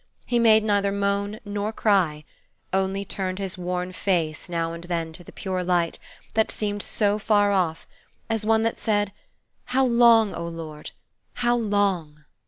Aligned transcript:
He 0.25 0.39
made 0.39 0.63
neither 0.63 0.91
moan 0.91 1.39
nor 1.45 1.71
cry, 1.71 2.23
only 2.73 3.05
turned 3.05 3.37
his 3.37 3.55
worn 3.55 3.91
face 3.91 4.49
now 4.49 4.73
and 4.73 4.85
then 4.85 5.13
to 5.13 5.23
the 5.23 5.31
pure 5.31 5.63
light, 5.63 5.99
that 6.33 6.49
seemed 6.49 6.81
so 6.81 7.19
far 7.19 7.51
off, 7.51 7.85
as 8.27 8.43
one 8.43 8.63
that 8.63 8.79
said, 8.79 9.11
"How 9.65 9.85
long, 9.85 10.33
O 10.33 10.47
Lord? 10.47 10.89
how 11.33 11.55
long?" 11.55 12.23